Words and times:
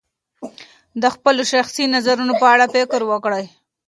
د 1.01 1.03
خپلو 1.15 1.41
شخصي 1.53 1.83
نظرونو 1.95 2.33
په 2.41 2.45
اړه 2.53 2.65
فکر 2.75 3.01
وکړئ. 3.11 3.45